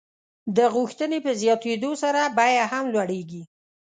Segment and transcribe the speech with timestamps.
[0.57, 3.43] د غوښتنې په زیاتېدو سره بیه هم لوړېږي.